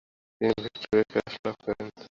তিনি 0.41 0.51
এই 0.51 0.61
Victoria 0.63 1.05
Cross 1.11 1.33
লাভ 1.45 1.57
করেন। 1.65 1.87